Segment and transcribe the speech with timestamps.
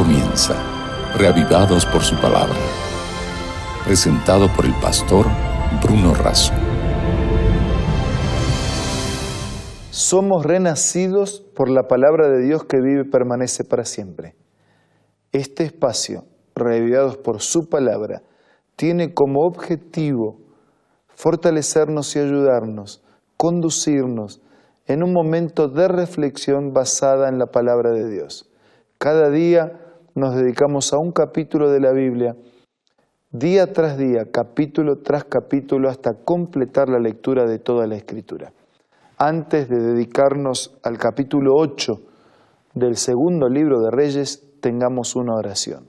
[0.00, 0.54] comienza,
[1.18, 2.56] reavivados por su palabra.
[3.84, 5.26] Presentado por el pastor
[5.82, 6.54] Bruno Razo.
[9.90, 14.36] Somos renacidos por la palabra de Dios que vive y permanece para siempre.
[15.32, 16.24] Este espacio,
[16.54, 18.22] reavivados por su palabra,
[18.76, 20.38] tiene como objetivo
[21.08, 23.02] fortalecernos y ayudarnos,
[23.36, 24.40] conducirnos
[24.86, 28.46] en un momento de reflexión basada en la palabra de Dios.
[28.96, 32.36] Cada día nos dedicamos a un capítulo de la Biblia,
[33.30, 38.52] día tras día, capítulo tras capítulo, hasta completar la lectura de toda la Escritura.
[39.18, 42.00] Antes de dedicarnos al capítulo 8
[42.74, 45.86] del segundo libro de Reyes, tengamos una oración.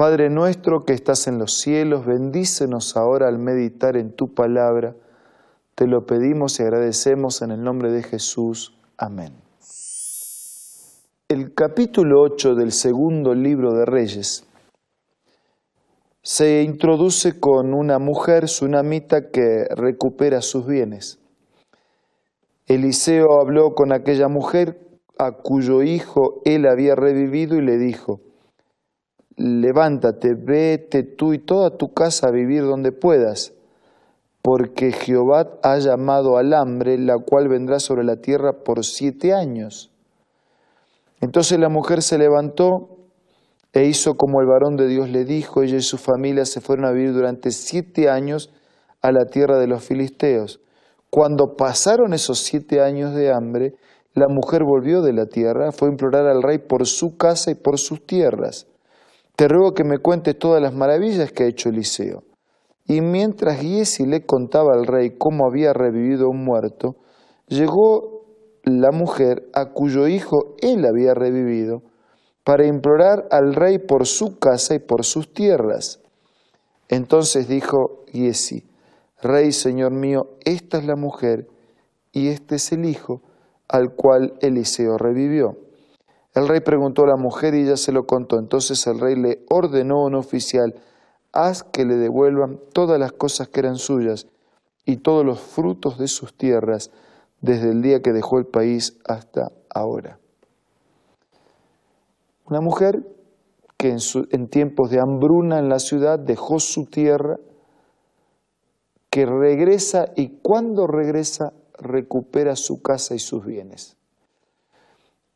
[0.00, 4.96] Padre nuestro que estás en los cielos, bendícenos ahora al meditar en tu palabra.
[5.74, 8.74] Te lo pedimos y agradecemos en el nombre de Jesús.
[8.96, 9.49] Amén.
[11.30, 14.48] El capítulo 8 del segundo libro de Reyes
[16.22, 21.20] se introduce con una mujer sunamita que recupera sus bienes.
[22.66, 24.80] Eliseo habló con aquella mujer
[25.18, 28.18] a cuyo hijo él había revivido y le dijo,
[29.36, 33.52] levántate, vete tú y toda tu casa a vivir donde puedas,
[34.42, 39.89] porque Jehová ha llamado al hambre, la cual vendrá sobre la tierra por siete años
[41.20, 42.96] entonces la mujer se levantó
[43.72, 45.62] e hizo como el varón de Dios le dijo.
[45.62, 48.50] Ella y su familia se fueron a vivir durante siete años
[49.02, 50.60] a la tierra de los filisteos.
[51.10, 53.74] Cuando pasaron esos siete años de hambre,
[54.14, 57.54] la mujer volvió de la tierra, fue a implorar al rey por su casa y
[57.54, 58.66] por sus tierras.
[59.36, 62.24] Te ruego que me cuentes todas las maravillas que ha hecho Eliseo.
[62.86, 66.96] Y mientras Giesi le contaba al rey cómo había revivido un muerto,
[67.46, 68.19] llegó
[68.64, 71.82] la mujer a cuyo hijo él había revivido,
[72.44, 76.00] para implorar al rey por su casa y por sus tierras.
[76.88, 78.64] Entonces dijo Giesi,
[79.22, 81.46] Rey, Señor mío, esta es la mujer
[82.12, 83.22] y este es el hijo
[83.68, 85.56] al cual Eliseo revivió.
[86.34, 88.38] El rey preguntó a la mujer y ella se lo contó.
[88.38, 90.74] Entonces el rey le ordenó a un oficial,
[91.32, 94.26] haz que le devuelvan todas las cosas que eran suyas
[94.84, 96.90] y todos los frutos de sus tierras,
[97.40, 100.18] desde el día que dejó el país hasta ahora.
[102.46, 103.06] Una mujer
[103.76, 103.96] que
[104.30, 107.38] en, tiempos de hambruna en la ciudad dejó su tierra,
[109.08, 113.96] que regresa y cuando regresa recupera su casa y sus bienes.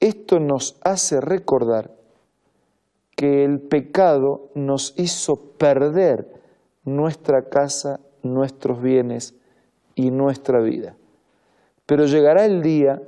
[0.00, 1.90] Esto nos hace recordar
[3.16, 6.32] que el pecado nos hizo perder
[6.84, 9.34] nuestra casa, nuestros bienes
[9.96, 10.96] y nuestra vida.
[11.88, 13.00] Pero llegará el día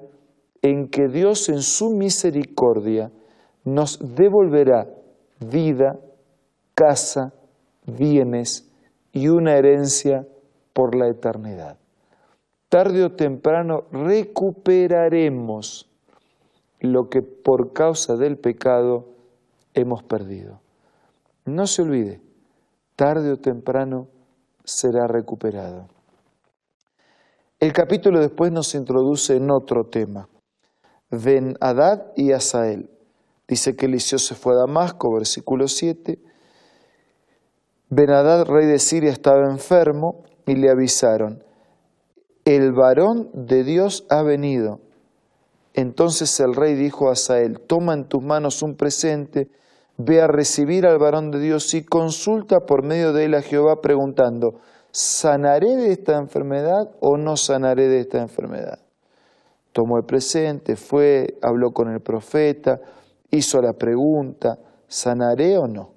[0.63, 3.13] en que Dios en su misericordia
[3.63, 4.89] nos devolverá
[5.39, 6.01] vida,
[6.75, 7.35] casa,
[7.85, 8.73] bienes
[9.13, 10.27] y una herencia
[10.73, 11.77] por la eternidad.
[12.71, 15.87] Tarde o temprano recuperaremos
[16.81, 19.09] lo que por causa del pecado
[19.75, 20.63] hemos perdido.
[21.45, 22.23] No se olvide,
[22.97, 24.09] tarde o temprano
[24.65, 26.00] será recuperado.
[27.61, 30.31] El capítulo después nos introduce en otro tema,
[31.11, 32.89] Ben Hadad y Asael.
[33.47, 36.19] Dice que Eliseo se fue a Damasco, versículo 7.
[37.91, 41.45] Ben Hadad, rey de Siria, estaba enfermo y le avisaron,
[42.47, 44.81] el varón de Dios ha venido.
[45.75, 49.51] Entonces el rey dijo a Asael, toma en tus manos un presente,
[49.99, 53.83] ve a recibir al varón de Dios y consulta por medio de él a Jehová
[53.83, 54.61] preguntando,
[54.93, 58.79] ¿sanaré de esta enfermedad o no sanaré de esta enfermedad?
[59.73, 62.81] Tomó el presente, fue, habló con el profeta,
[63.31, 64.59] hizo la pregunta,
[64.89, 65.93] ¿sanaré o no?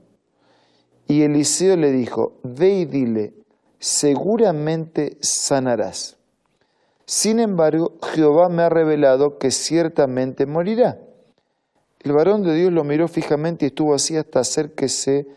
[1.07, 3.33] Y Eliseo le dijo, ve y dile,
[3.79, 6.17] seguramente sanarás.
[7.05, 10.99] Sin embargo, Jehová me ha revelado que ciertamente morirá.
[11.99, 15.27] El varón de Dios lo miró fijamente y estuvo así hasta hacer que se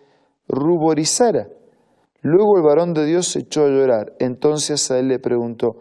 [0.48, 1.48] ruborizara.
[2.28, 4.16] Luego el varón de Dios se echó a llorar.
[4.18, 5.76] Entonces a él le preguntó,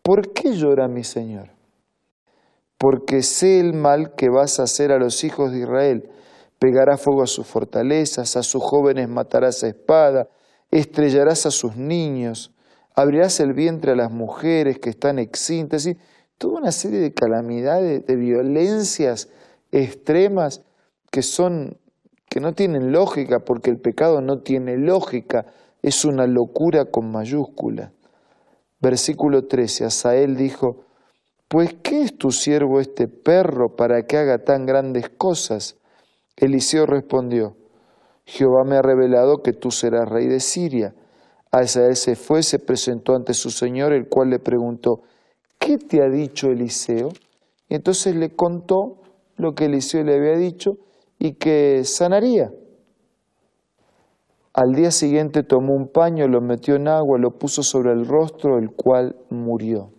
[0.00, 1.50] ¿por qué llora mi Señor?
[2.78, 6.08] Porque sé el mal que vas a hacer a los hijos de Israel.
[6.60, 10.28] Pegará fuego a sus fortalezas, a sus jóvenes matarás a espada,
[10.70, 12.54] estrellarás a sus niños,
[12.94, 15.84] abrirás el vientre a las mujeres que están excintas.
[15.84, 15.96] Y
[16.38, 19.30] toda una serie de calamidades, de violencias
[19.72, 20.62] extremas
[21.10, 21.76] que son
[22.28, 25.46] que no tienen lógica porque el pecado no tiene lógica
[25.88, 27.92] es una locura con mayúscula.
[28.80, 30.84] Versículo 13, Asael dijo,
[31.48, 35.76] Pues ¿qué es tu siervo este perro para que haga tan grandes cosas?
[36.36, 37.56] Eliseo respondió,
[38.24, 40.94] Jehová me ha revelado que tú serás rey de Siria.
[41.50, 45.02] Asael se fue, se presentó ante su señor, el cual le preguntó,
[45.58, 47.08] ¿qué te ha dicho Eliseo?
[47.68, 49.00] Y entonces le contó
[49.36, 50.76] lo que Eliseo le había dicho
[51.18, 52.52] y que sanaría.
[54.60, 58.58] Al día siguiente tomó un paño, lo metió en agua, lo puso sobre el rostro,
[58.58, 59.92] el cual murió.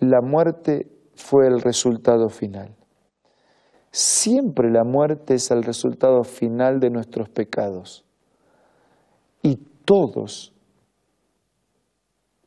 [0.00, 2.74] La muerte fue el resultado final.
[3.92, 8.04] Siempre la muerte es el resultado final de nuestros pecados.
[9.42, 10.52] Y todos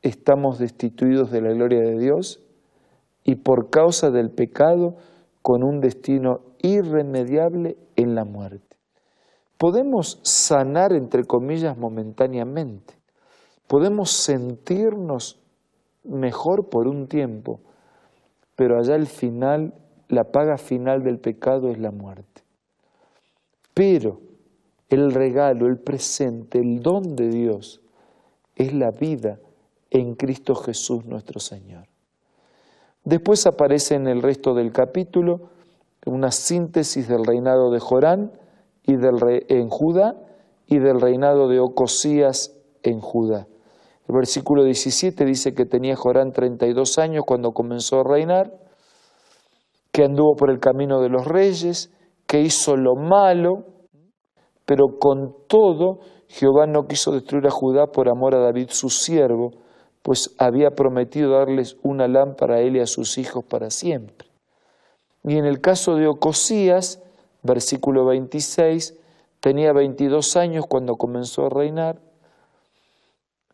[0.02, 2.44] estamos destituidos de la gloria de Dios
[3.24, 4.98] y por causa del pecado
[5.42, 8.77] con un destino irremediable en la muerte.
[9.58, 12.94] Podemos sanar, entre comillas, momentáneamente.
[13.68, 15.40] Podemos sentirnos
[16.04, 17.60] mejor por un tiempo,
[18.56, 19.74] pero allá al final,
[20.10, 22.44] la paga final del pecado es la muerte.
[23.74, 24.22] Pero
[24.90, 27.82] el regalo, el presente, el don de Dios
[28.56, 29.40] es la vida
[29.90, 31.88] en Cristo Jesús nuestro Señor.
[33.04, 35.50] Después aparece en el resto del capítulo
[36.06, 38.32] una síntesis del reinado de Jorán
[38.88, 40.16] y del en Judá
[40.66, 43.48] y del reinado de Ocosías en Judá.
[44.08, 48.54] El versículo 17 dice que tenía Jorán 32 años cuando comenzó a reinar,
[49.92, 51.94] que anduvo por el camino de los reyes,
[52.26, 53.66] que hizo lo malo,
[54.66, 56.00] pero con todo
[56.30, 59.52] Jehová no quiso destruir a Judá por amor a David su siervo,
[60.02, 64.30] pues había prometido darles una lámpara a él y a sus hijos para siempre.
[65.26, 67.04] Y en el caso de Ocosías,
[67.48, 68.94] versículo 26,
[69.40, 72.00] tenía 22 años cuando comenzó a reinar,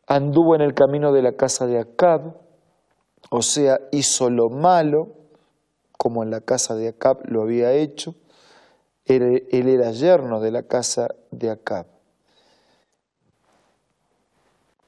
[0.08, 2.36] anduvo en el camino de la casa de Acab,
[3.30, 5.08] o sea, hizo lo malo,
[5.98, 8.16] como en la casa de Acab lo había hecho,
[9.06, 11.86] él, era yerno de la casa de Acab.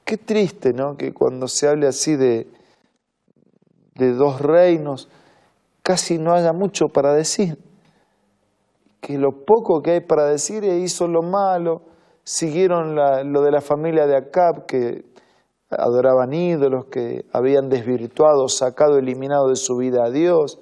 [0.04, 0.96] Qué triste, ¿no?
[0.96, 2.46] Que cuando se hable así de,
[3.94, 5.08] de dos reinos,
[5.82, 7.58] casi no haya mucho para decir.
[9.06, 11.82] Que lo poco que hay para decir es hizo lo malo,
[12.24, 15.04] siguieron lo de la familia de Acab, que
[15.70, 20.58] adoraban ídolos, que habían desvirtuado, sacado, eliminado de su vida a Dios.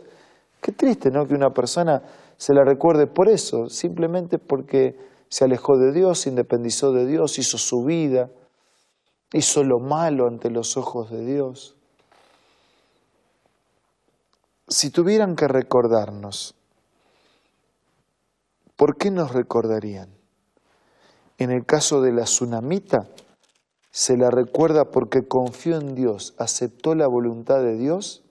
[0.60, 1.26] Qué triste, ¿no?
[1.26, 2.02] Que una persona
[2.36, 4.98] se la recuerde por eso, simplemente porque
[5.30, 8.28] se alejó de Dios, se independizó de Dios, hizo su vida
[9.34, 11.76] hizo lo malo ante los ojos de Dios.
[14.68, 16.54] Si tuvieran que recordarnos,
[18.76, 20.08] ¿por qué nos recordarían?
[21.38, 23.08] En el caso de la tsunamita,
[23.90, 28.24] se la recuerda porque confió en Dios, aceptó la voluntad de Dios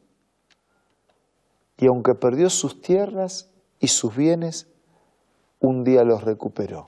[1.78, 3.50] y aunque perdió sus tierras
[3.80, 4.68] y sus bienes,
[5.60, 6.88] un día los recuperó.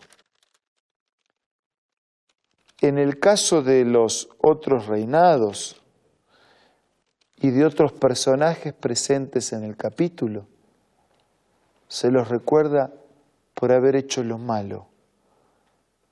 [2.81, 5.81] En el caso de los otros reinados
[7.37, 10.47] y de otros personajes presentes en el capítulo,
[11.87, 12.93] se los recuerda
[13.55, 14.87] por haber hecho lo malo,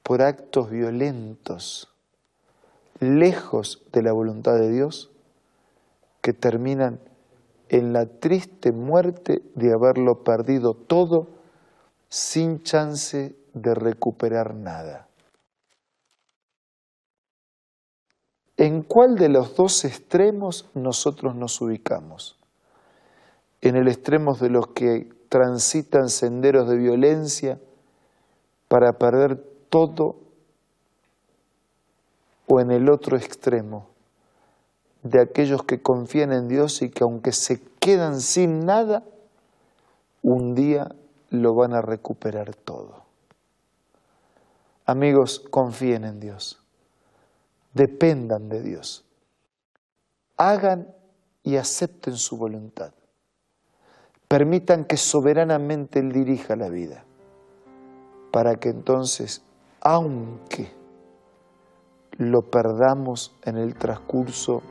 [0.01, 1.93] por actos violentos,
[2.99, 5.11] lejos de la voluntad de Dios,
[6.21, 6.99] que terminan
[7.69, 11.27] en la triste muerte de haberlo perdido todo
[12.07, 15.07] sin chance de recuperar nada.
[18.57, 22.37] ¿En cuál de los dos extremos nosotros nos ubicamos?
[23.61, 27.59] ¿En el extremo de los que transitan senderos de violencia
[28.67, 30.17] para perder todo?
[32.45, 33.87] ¿O en el otro extremo
[35.01, 39.03] de aquellos que confían en Dios y que aunque se quedan sin nada,
[40.21, 40.93] un día
[41.31, 43.03] lo van a recuperar todo?
[44.85, 46.63] Amigos, confíen en Dios
[47.73, 49.03] dependan de Dios.
[50.37, 50.93] Hagan
[51.43, 52.93] y acepten su voluntad.
[54.33, 57.05] Permitan que soberanamente Él dirija la vida,
[58.31, 59.43] para que entonces,
[59.79, 60.71] aunque
[62.17, 64.63] lo perdamos en el transcurso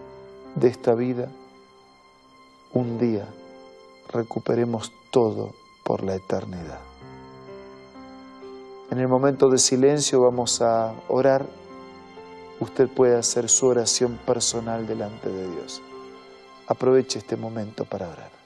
[0.56, 1.28] de esta vida,
[2.72, 3.24] un día
[4.08, 5.52] recuperemos todo
[5.84, 6.80] por la eternidad.
[8.90, 11.46] En el momento de silencio vamos a orar
[12.58, 15.80] usted puede hacer su oración personal delante de Dios.
[16.66, 18.41] Aproveche este momento para orar.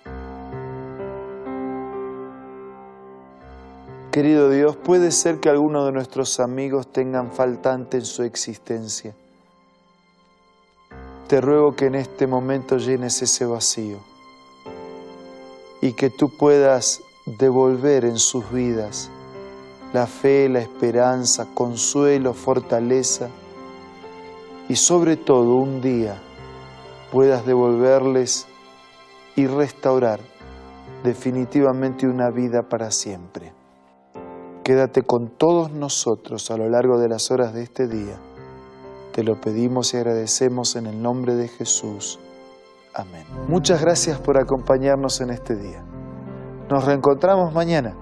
[4.17, 9.15] Querido Dios, puede ser que algunos de nuestros amigos tengan faltante en su existencia.
[11.29, 13.99] Te ruego que en este momento llenes ese vacío
[15.83, 19.11] y que tú puedas devolver en sus vidas
[19.93, 23.29] la fe, la esperanza, consuelo, fortaleza
[24.67, 26.17] y sobre todo un día
[27.13, 28.47] puedas devolverles
[29.37, 30.21] y restaurar
[31.05, 33.53] definitivamente una vida para siempre.
[34.67, 38.17] Quédate con todos nosotros a lo largo de las horas de este día.
[39.13, 42.19] Te lo pedimos y agradecemos en el nombre de Jesús.
[42.93, 43.25] Amén.
[43.47, 45.85] Muchas gracias por acompañarnos en este día.
[46.69, 47.97] Nos reencontramos mañana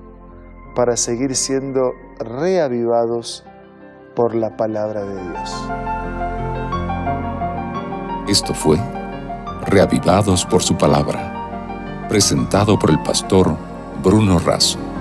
[0.74, 3.44] para seguir siendo reavivados
[4.16, 5.68] por la palabra de Dios.
[8.26, 8.78] Esto fue
[9.66, 13.54] Reavivados por su palabra, presentado por el pastor
[14.02, 14.93] Bruno Razo.